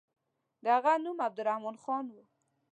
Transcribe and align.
د 0.63 0.65
هغه 0.75 0.93
نوم 1.05 1.17
عبدالرحمن 1.27 1.75
خان 1.83 2.05
وو. 2.13 2.23